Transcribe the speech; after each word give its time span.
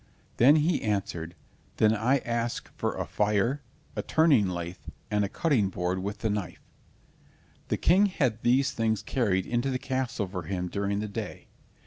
Then 0.37 0.55
he 0.55 0.81
answered, 0.81 1.35
"Then 1.77 1.95
I 1.95 2.17
ask 2.25 2.71
for 2.75 2.95
a 2.97 3.05
fire, 3.05 3.61
a 3.95 4.01
turning 4.01 4.47
lathe, 4.49 4.79
and 5.11 5.23
a 5.23 5.29
cutting 5.29 5.69
board 5.69 5.99
with 5.99 6.21
the 6.21 6.29
knife." 6.31 6.71
The 7.67 7.77
King 7.77 8.07
had 8.07 8.41
these 8.41 8.71
things 8.71 9.03
carried 9.03 9.45
into 9.45 9.69
the 9.69 9.77
castle 9.77 10.27
for 10.27 10.41
him 10.41 10.69
during 10.69 11.01
the 11.01 11.07
day. 11.07 11.49